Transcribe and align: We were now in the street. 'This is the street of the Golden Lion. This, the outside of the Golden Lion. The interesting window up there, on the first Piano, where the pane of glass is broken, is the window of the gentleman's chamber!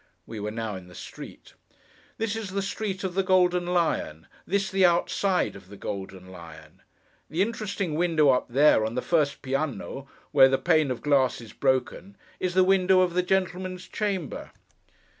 We 0.25 0.39
were 0.39 0.49
now 0.49 0.75
in 0.75 0.87
the 0.87 0.95
street. 0.95 1.53
'This 2.17 2.35
is 2.35 2.49
the 2.49 2.63
street 2.63 3.03
of 3.03 3.13
the 3.13 3.21
Golden 3.21 3.67
Lion. 3.67 4.25
This, 4.47 4.71
the 4.71 4.83
outside 4.83 5.55
of 5.55 5.67
the 5.69 5.77
Golden 5.77 6.25
Lion. 6.31 6.81
The 7.29 7.43
interesting 7.43 7.93
window 7.93 8.31
up 8.31 8.47
there, 8.49 8.83
on 8.83 8.95
the 8.95 9.03
first 9.03 9.43
Piano, 9.43 10.07
where 10.31 10.49
the 10.49 10.57
pane 10.57 10.89
of 10.89 11.03
glass 11.03 11.39
is 11.39 11.53
broken, 11.53 12.17
is 12.39 12.55
the 12.55 12.63
window 12.63 13.01
of 13.01 13.13
the 13.13 13.21
gentleman's 13.21 13.87
chamber! 13.87 14.49